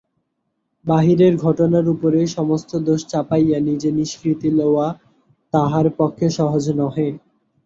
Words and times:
বাহিরের 0.85 1.33
ঘটনার 1.37 1.85
উপরেই 1.87 2.27
সমস্ত 2.29 2.71
দোষ 2.87 3.01
চাপাইয়া 3.07 3.59
নিজে 3.67 3.89
নিষ্কৃতি 3.97 4.49
লওয়া 4.59 4.87
তাহার 5.53 5.85
পক্ষে 5.99 6.27
সহজ 6.37 6.65
নহে। 6.79 7.07